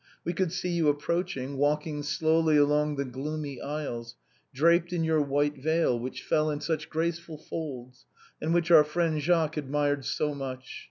We 0.25 0.33
could 0.33 0.51
see 0.51 0.69
you 0.69 0.87
approaching, 0.89 1.57
walking 1.57 2.01
slowly 2.01 2.57
along 2.57 2.95
the 2.95 3.05
gloomy 3.05 3.61
aisles, 3.61 4.15
draped 4.51 4.91
in 4.91 5.03
your 5.03 5.21
white 5.21 5.59
veil, 5.61 5.99
which 5.99 6.23
fell 6.23 6.49
in 6.49 6.59
such 6.59 6.89
grace 6.89 7.19
ful 7.19 7.37
folds, 7.37 8.07
and 8.41 8.51
which 8.51 8.71
our 8.71 8.83
friend 8.83 9.21
Jacques 9.21 9.57
admired 9.57 10.03
so 10.03 10.33
much. 10.33 10.79